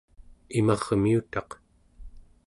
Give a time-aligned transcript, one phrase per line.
[0.59, 1.49] imarmiutaq